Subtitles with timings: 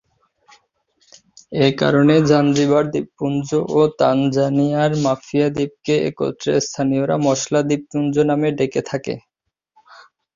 [1.59, 3.47] এ কারণে জাঞ্জিবার দ্বীপপুঞ্জ
[3.71, 9.15] ও তানজানিয়ার মাফিয়া দ্বীপকে একত্রে স্থানীয়রা মসলা দ্বীপপুঞ্জ নামে ডেকে থাকে।